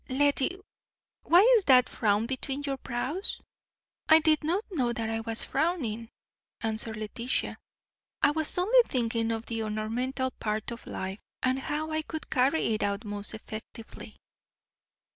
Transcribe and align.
Lettie, 0.09 0.57
why 1.21 1.41
is 1.57 1.65
that 1.65 1.87
frown 1.87 2.25
between 2.25 2.63
your 2.63 2.77
brows?" 2.77 3.39
"I 4.09 4.17
did 4.19 4.43
not 4.43 4.63
know 4.71 4.93
that 4.93 5.11
I 5.11 5.19
was 5.19 5.43
frowning," 5.43 6.09
answered 6.59 6.97
Letitia, 6.97 7.59
"I 8.23 8.31
was 8.31 8.57
only 8.57 8.79
thinking 8.87 9.31
of 9.31 9.45
the 9.45 9.61
ornamental 9.61 10.31
part 10.31 10.71
of 10.71 10.87
life, 10.87 11.19
and 11.43 11.59
how 11.59 11.91
I 11.91 12.01
could 12.01 12.31
carry 12.31 12.73
it 12.73 12.81
out 12.81 13.05
most 13.05 13.35
effectively." 13.35 14.17